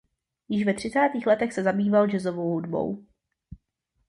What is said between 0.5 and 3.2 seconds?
ve třicátých letech se zabýval jazzovou hudbou.